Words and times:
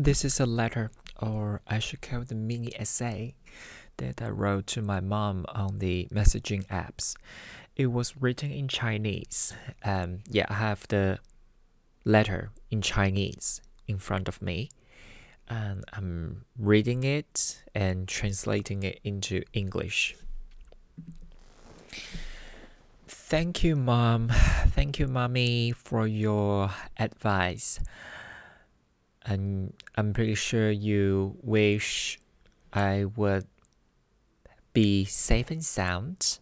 This 0.00 0.24
is 0.24 0.40
a 0.40 0.46
letter, 0.46 0.90
or 1.20 1.60
I 1.66 1.78
should 1.78 2.00
call 2.00 2.22
it 2.22 2.32
a 2.32 2.34
mini 2.34 2.72
essay, 2.74 3.34
that 3.98 4.22
I 4.22 4.30
wrote 4.30 4.66
to 4.68 4.80
my 4.80 4.98
mom 4.98 5.44
on 5.50 5.78
the 5.78 6.08
messaging 6.10 6.66
apps. 6.68 7.14
It 7.76 7.88
was 7.88 8.16
written 8.16 8.50
in 8.50 8.66
Chinese. 8.66 9.52
Um, 9.84 10.20
yeah, 10.26 10.46
I 10.48 10.54
have 10.54 10.88
the 10.88 11.18
letter 12.06 12.48
in 12.70 12.80
Chinese 12.80 13.60
in 13.86 13.98
front 13.98 14.26
of 14.26 14.40
me, 14.40 14.70
and 15.50 15.84
I'm 15.92 16.46
reading 16.58 17.04
it 17.04 17.62
and 17.74 18.08
translating 18.08 18.82
it 18.84 19.00
into 19.04 19.42
English. 19.52 20.16
Thank 23.06 23.62
you, 23.62 23.76
Mom. 23.76 24.28
Thank 24.68 24.98
you, 24.98 25.08
Mommy, 25.08 25.72
for 25.72 26.06
your 26.06 26.70
advice. 26.98 27.80
And 29.24 29.74
I'm 29.96 30.12
pretty 30.12 30.34
sure 30.34 30.70
you 30.70 31.36
wish 31.42 32.18
I 32.72 33.04
would 33.04 33.46
be 34.72 35.04
safe 35.04 35.50
and 35.50 35.64
sound 35.64 36.38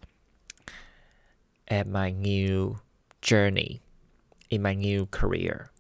at 1.67 1.87
my 1.87 2.11
new 2.11 2.81
journey 3.21 3.81
in 4.51 4.63
my 4.63 4.75
new 4.75 5.07
career. 5.07 5.71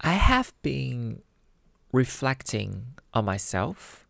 I 0.00 0.14
have 0.14 0.54
been 0.62 1.22
reflecting 1.92 2.94
on 3.12 3.24
myself, 3.24 4.06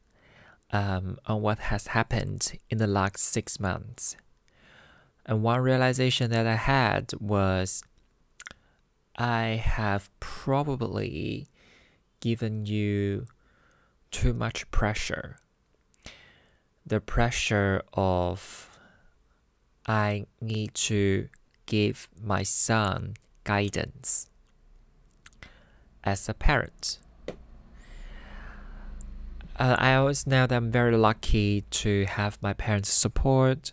um, 0.72 1.18
on 1.26 1.42
what 1.42 1.58
has 1.58 1.88
happened 1.88 2.58
in 2.68 2.78
the 2.78 2.86
last 2.86 3.18
six 3.18 3.58
months. 3.58 4.16
And 5.26 5.42
one 5.42 5.60
realization 5.60 6.30
that 6.30 6.46
I 6.46 6.54
had 6.54 7.12
was 7.20 7.82
I 9.20 9.60
have 9.62 10.08
probably 10.18 11.46
given 12.20 12.64
you 12.64 13.26
too 14.10 14.32
much 14.32 14.70
pressure. 14.70 15.36
The 16.86 17.02
pressure 17.02 17.82
of 17.92 18.78
I 19.86 20.24
need 20.40 20.72
to 20.86 21.28
give 21.66 22.08
my 22.18 22.42
son 22.44 23.12
guidance 23.44 24.28
as 26.02 26.26
a 26.26 26.32
parent. 26.32 26.98
Uh, 29.58 29.76
I 29.78 29.96
always 29.96 30.26
know 30.26 30.46
that 30.46 30.56
I'm 30.56 30.70
very 30.70 30.96
lucky 30.96 31.60
to 31.82 32.06
have 32.06 32.40
my 32.40 32.54
parents' 32.54 32.90
support, 32.90 33.70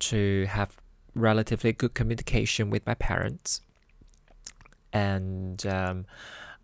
to 0.00 0.46
have 0.48 0.76
relatively 1.14 1.72
good 1.72 1.94
communication 1.94 2.68
with 2.68 2.84
my 2.84 2.94
parents, 2.94 3.60
and 4.92 5.64
um, 5.66 6.06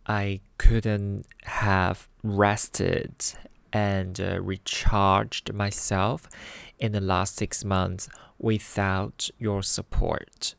I 0.07 0.41
couldn't 0.59 1.27
have 1.45 2.09
rested 2.23 3.13
and 3.73 4.21
uh, 4.21 4.41
recharged 4.41 5.53
myself 5.53 6.29
in 6.79 6.93
the 6.93 7.01
last 7.01 7.37
six 7.37 7.65
months 7.65 8.09
without 8.39 9.31
your 9.39 9.63
support. 9.63 10.55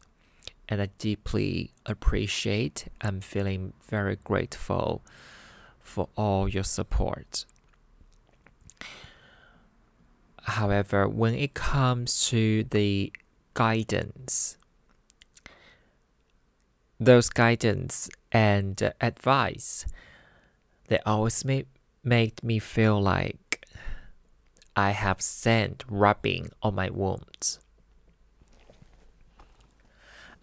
And 0.67 0.81
I 0.81 0.89
deeply 1.00 1.72
appreciate 1.86 2.88
and 3.02 3.23
feeling 3.23 3.73
very 3.89 4.17
grateful 4.17 5.02
for 5.80 6.09
all 6.16 6.48
your 6.48 6.64
support. 6.64 7.45
However, 10.44 11.08
when 11.08 11.33
it 11.33 11.54
comes 11.54 12.28
to 12.28 12.66
the 12.66 13.11
guidance, 13.56 14.58
those 17.00 17.30
guidance 17.30 18.09
and 18.31 18.92
advice, 19.00 19.86
they 20.88 21.00
always 21.05 21.45
make, 21.45 21.67
made 22.03 22.44
me 22.44 22.59
feel 22.59 23.02
like 23.02 23.66
I 24.75 24.92
have 24.92 25.22
sand 25.22 25.83
rubbing 25.89 26.52
on 26.61 26.76
my 26.76 26.89
wounds. 26.89 27.59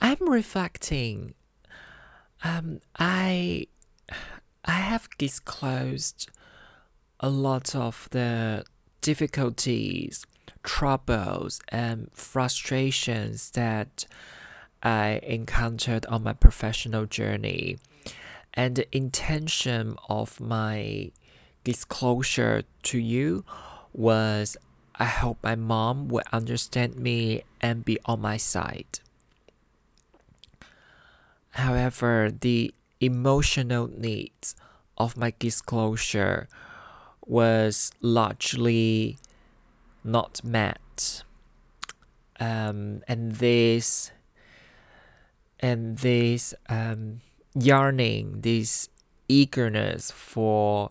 I'm 0.01 0.29
reflecting. 0.29 1.35
Um, 2.45 2.81
I 2.99 3.67
I 4.65 4.73
have 4.73 5.09
disclosed 5.17 6.29
a 7.21 7.31
lot 7.31 7.75
of 7.75 8.09
the 8.11 8.65
difficulties, 9.01 10.27
troubles, 10.63 11.61
and 11.69 12.11
frustrations 12.13 13.53
that 13.53 14.07
I 14.83 15.21
encountered 15.23 16.07
on 16.07 16.23
my 16.23 16.33
professional 16.33 17.07
journey. 17.07 17.79
And 18.55 18.77
the 18.77 18.97
intention 18.97 19.97
of 20.09 20.41
my 20.41 21.11
disclosure 21.65 22.63
to 22.85 22.99
you 22.99 23.45
was 23.93 24.57
I 24.99 25.05
hope 25.05 25.39
my 25.43 25.57
mom 25.57 26.09
would 26.09 26.25
understand 26.33 26.97
me 26.97 27.43
and 27.61 27.85
be 27.85 27.99
on 28.07 28.21
my 28.21 28.39
side. 28.39 29.01
However, 31.51 32.31
the 32.31 32.73
emotional 33.01 33.89
needs 33.89 34.55
of 34.97 35.17
my 35.17 35.35
disclosure 35.39 36.49
was 37.27 37.91
largely 38.01 39.19
not 40.05 40.43
met. 40.45 41.25
Um, 42.39 43.03
and 43.09 43.33
this 43.33 44.13
and 45.61 45.99
this 45.99 46.55
um, 46.69 47.21
yearning, 47.55 48.41
this 48.43 48.89
eagerness 49.29 50.11
for 50.11 50.91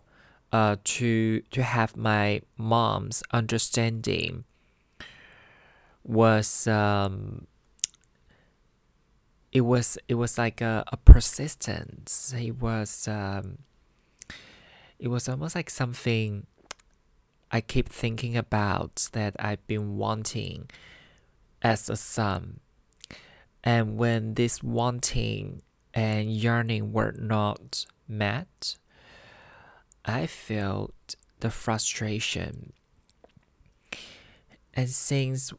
uh, 0.52 0.78
to 0.84 1.42
to 1.52 1.64
have 1.64 1.98
my 1.98 2.42
mom's 2.58 3.24
understanding 3.32 4.46
was 6.04 6.68
um, 6.68 7.48
it 9.52 9.62
was 9.62 9.98
it 10.08 10.16
was 10.16 10.38
like 10.38 10.62
a, 10.62 10.84
a 10.88 10.98
persistence. 10.98 12.34
It 12.38 12.62
was 12.62 13.08
um, 13.08 13.60
it 15.00 15.08
was 15.08 15.28
almost 15.28 15.56
like 15.56 15.70
something 15.70 16.46
I 17.52 17.62
keep 17.62 17.90
thinking 17.90 18.36
about 18.38 19.10
that 19.14 19.36
I've 19.40 19.66
been 19.68 19.98
wanting 19.98 20.70
as 21.62 21.90
a 21.90 21.96
son. 21.96 22.60
And 23.66 23.98
when 23.98 24.36
this 24.36 24.64
wanting 24.64 25.64
and 25.94 26.32
yearning 26.32 26.94
were 26.94 27.16
not 27.18 27.86
met, 28.08 28.78
I 30.06 30.28
felt 30.28 31.16
the 31.40 31.50
frustration. 31.50 32.74
And 34.76 34.90
since 34.90 35.52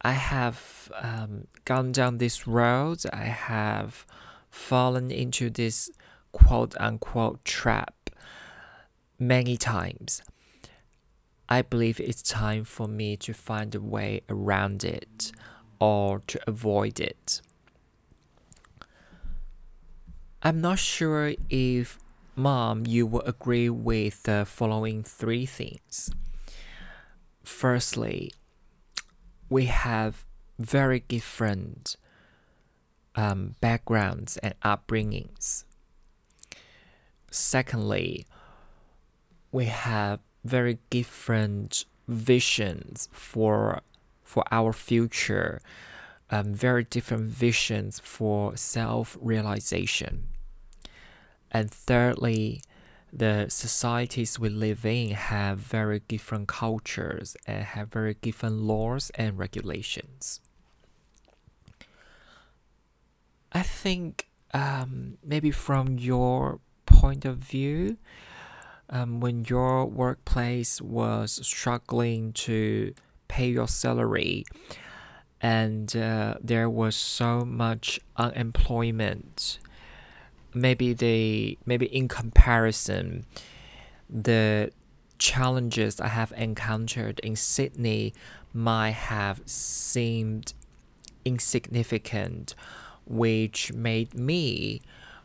I 0.00 0.12
have 0.12 0.90
um, 1.00 1.48
gone 1.64 1.92
down 1.92 2.18
this 2.18 2.46
road. 2.46 3.02
I 3.12 3.24
have 3.24 4.06
fallen 4.50 5.10
into 5.10 5.50
this 5.50 5.90
quote 6.32 6.76
unquote 6.78 7.44
trap 7.44 8.10
many 9.18 9.56
times. 9.56 10.22
I 11.48 11.62
believe 11.62 11.98
it's 11.98 12.22
time 12.22 12.64
for 12.64 12.86
me 12.86 13.16
to 13.18 13.32
find 13.32 13.74
a 13.74 13.80
way 13.80 14.20
around 14.28 14.84
it 14.84 15.32
or 15.80 16.20
to 16.26 16.40
avoid 16.46 17.00
it. 17.00 17.40
I'm 20.42 20.60
not 20.60 20.78
sure 20.78 21.34
if, 21.50 21.98
Mom, 22.36 22.86
you 22.86 23.06
will 23.06 23.22
agree 23.22 23.68
with 23.68 24.22
the 24.22 24.44
following 24.46 25.02
three 25.02 25.46
things. 25.46 26.10
Firstly, 27.42 28.32
we 29.48 29.66
have 29.66 30.24
very 30.58 31.00
different 31.00 31.96
um, 33.16 33.56
backgrounds 33.60 34.36
and 34.38 34.54
upbringings. 34.60 35.64
Secondly, 37.30 38.26
we 39.50 39.64
have 39.66 40.20
very 40.44 40.78
different 40.90 41.84
visions 42.06 43.08
for 43.12 43.82
for 44.28 44.44
our 44.50 44.74
future, 44.74 45.58
um, 46.30 46.52
very 46.52 46.84
different 46.84 47.30
visions 47.30 47.98
for 47.98 48.54
self 48.58 49.16
realization. 49.22 50.28
And 51.50 51.70
thirdly, 51.70 52.60
the 53.10 53.46
societies 53.48 54.38
we 54.38 54.50
live 54.50 54.84
in 54.84 55.12
have 55.12 55.58
very 55.58 56.00
different 56.00 56.46
cultures 56.46 57.38
and 57.46 57.64
have 57.64 57.88
very 57.88 58.14
different 58.20 58.56
laws 58.60 59.10
and 59.14 59.38
regulations. 59.38 60.40
I 63.50 63.62
think 63.62 64.28
um, 64.52 65.16
maybe 65.24 65.50
from 65.50 65.98
your 65.98 66.60
point 66.84 67.24
of 67.24 67.38
view, 67.38 67.96
um, 68.90 69.20
when 69.20 69.46
your 69.46 69.86
workplace 69.86 70.82
was 70.82 71.40
struggling 71.46 72.34
to 72.34 72.92
pay 73.38 73.48
your 73.50 73.68
salary. 73.68 74.44
And 75.40 75.94
uh, 75.96 76.34
there 76.40 76.68
was 76.68 76.96
so 76.96 77.44
much 77.44 78.00
unemployment. 78.16 79.60
Maybe 80.52 80.92
the 80.92 81.56
maybe 81.64 81.86
in 81.86 82.08
comparison 82.08 83.26
the 84.10 84.72
challenges 85.18 86.00
I 86.00 86.08
have 86.08 86.32
encountered 86.36 87.20
in 87.20 87.36
Sydney 87.36 88.14
might 88.52 88.98
have 89.14 89.42
seemed 89.44 90.54
insignificant, 91.24 92.54
which 93.06 93.72
made 93.72 94.14
me 94.14 94.80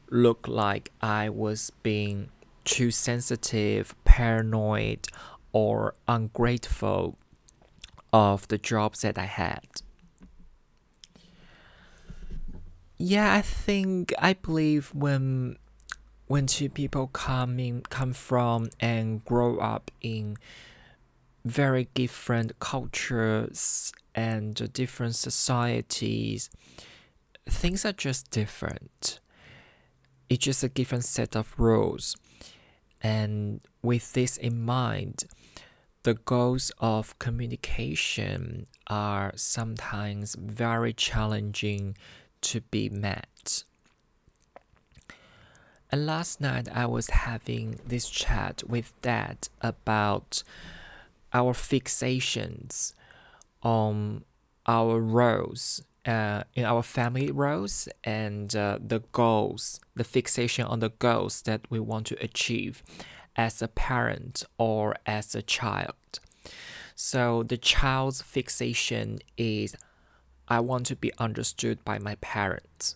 look 0.09 0.47
like 0.47 0.91
I 1.01 1.29
was 1.29 1.71
being 1.81 2.29
too 2.65 2.91
sensitive, 2.91 3.95
paranoid, 4.03 5.07
or 5.53 5.95
ungrateful 6.07 7.17
of 8.13 8.47
the 8.47 8.59
jobs 8.59 9.01
that 9.01 9.17
I 9.17 9.25
had. 9.25 9.67
Yeah, 12.97 13.33
I 13.33 13.41
think 13.41 14.13
I 14.19 14.33
believe 14.33 14.93
when 14.93 15.57
when 16.27 16.47
two 16.47 16.69
people 16.69 17.07
come 17.07 17.59
in, 17.59 17.81
come 17.81 18.13
from 18.13 18.69
and 18.79 19.25
grow 19.25 19.57
up 19.57 19.91
in 19.99 20.37
very 21.43 21.89
different 21.93 22.57
cultures 22.59 23.91
and 24.15 24.71
different 24.71 25.15
societies, 25.15 26.49
things 27.49 27.83
are 27.85 27.91
just 27.91 28.31
different. 28.31 29.19
It's 30.29 30.45
just 30.45 30.63
a 30.63 30.69
different 30.69 31.03
set 31.03 31.35
of 31.35 31.53
rules. 31.57 32.15
And 33.01 33.59
with 33.81 34.13
this 34.13 34.37
in 34.37 34.63
mind, 34.63 35.25
the 36.03 36.13
goals 36.13 36.71
of 36.79 37.17
communication 37.17 38.67
are 38.87 39.31
sometimes 39.35 40.35
very 40.35 40.93
challenging 40.93 41.97
to 42.41 42.61
be 42.61 42.89
met. 42.89 43.63
And 45.91 46.05
last 46.05 46.41
night 46.41 46.67
I 46.73 46.85
was 46.87 47.09
having 47.09 47.79
this 47.85 48.09
chat 48.09 48.63
with 48.67 48.93
dad 49.01 49.47
about 49.61 50.43
our 51.33 51.53
fixations 51.53 52.93
on 53.61 54.25
our 54.65 54.99
roles 54.99 55.83
uh, 56.05 56.43
in 56.53 56.65
our 56.65 56.83
family 56.83 57.31
roles 57.31 57.87
and 58.03 58.53
uh, 58.55 58.77
the 58.85 58.99
goals, 59.13 59.79
the 59.95 60.03
fixation 60.03 60.65
on 60.65 60.79
the 60.79 60.89
goals 60.89 61.43
that 61.43 61.61
we 61.69 61.79
want 61.79 62.05
to 62.07 62.21
achieve 62.21 62.83
as 63.35 63.61
a 63.61 63.67
parent 63.67 64.43
or 64.57 64.95
as 65.05 65.35
a 65.35 65.41
child. 65.41 66.19
So 66.95 67.43
the 67.43 67.57
child's 67.57 68.21
fixation 68.21 69.19
is 69.37 69.75
I 70.47 70.59
want 70.59 70.85
to 70.87 70.95
be 70.95 71.11
understood 71.17 71.83
by 71.83 71.99
my 71.99 72.15
parents. 72.15 72.95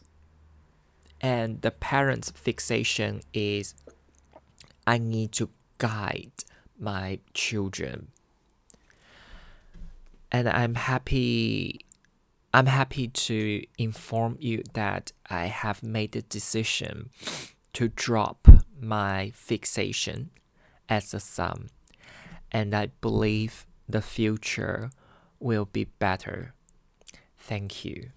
And 1.19 1.61
the 1.61 1.71
parent's 1.71 2.29
fixation 2.31 3.21
is 3.33 3.73
I 4.85 4.97
need 4.97 5.31
to 5.33 5.49
guide 5.77 6.43
my 6.79 7.19
children. 7.33 8.09
And 10.31 10.47
I'm 10.47 10.75
happy 10.75 11.81
I'm 12.53 12.65
happy 12.65 13.07
to 13.07 13.63
inform 13.77 14.37
you 14.39 14.63
that 14.73 15.11
I 15.29 15.45
have 15.45 15.83
made 15.83 16.13
the 16.13 16.21
decision 16.23 17.09
to 17.77 17.89
drop 17.89 18.47
my 18.81 19.31
fixation 19.35 20.31
as 20.89 21.13
a 21.13 21.19
sum, 21.19 21.67
and 22.51 22.73
I 22.73 22.87
believe 23.01 23.67
the 23.87 24.01
future 24.01 24.89
will 25.39 25.65
be 25.65 25.83
better. 25.83 26.55
Thank 27.37 27.85
you. 27.85 28.09